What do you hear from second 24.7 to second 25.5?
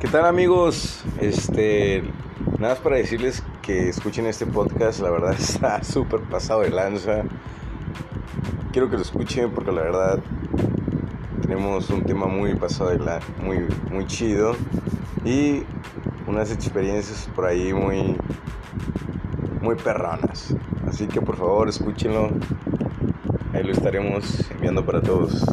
para todos.